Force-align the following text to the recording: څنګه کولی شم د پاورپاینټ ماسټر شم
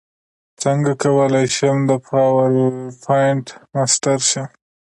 څنګه 0.61 0.91
کولی 1.03 1.45
شم 1.55 1.77
د 1.89 1.91
پاورپاینټ 2.07 3.45
ماسټر 3.73 4.19
شم 4.29 4.47